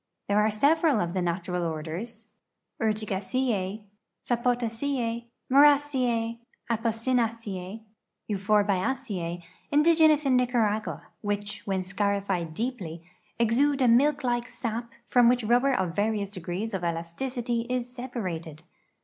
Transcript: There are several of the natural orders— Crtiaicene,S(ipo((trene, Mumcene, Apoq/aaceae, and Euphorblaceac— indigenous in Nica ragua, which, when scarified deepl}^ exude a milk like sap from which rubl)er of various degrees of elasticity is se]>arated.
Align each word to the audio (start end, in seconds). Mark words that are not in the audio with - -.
There 0.27 0.39
are 0.39 0.49
several 0.49 0.99
of 0.99 1.13
the 1.13 1.21
natural 1.21 1.61
orders— 1.63 2.31
Crtiaicene,S(ipo((trene, 2.81 5.25
Mumcene, 5.51 6.39
Apoq/aaceae, 6.71 7.81
and 7.81 7.85
Euphorblaceac— 8.39 9.43
indigenous 9.71 10.25
in 10.25 10.35
Nica 10.37 10.57
ragua, 10.57 11.03
which, 11.21 11.61
when 11.67 11.83
scarified 11.83 12.55
deepl}^ 12.55 13.03
exude 13.37 13.83
a 13.83 13.87
milk 13.87 14.23
like 14.23 14.47
sap 14.47 14.95
from 15.05 15.29
which 15.29 15.45
rubl)er 15.45 15.77
of 15.77 15.95
various 15.95 16.31
degrees 16.31 16.73
of 16.73 16.83
elasticity 16.83 17.67
is 17.69 17.87
se]>arated. 17.95 18.61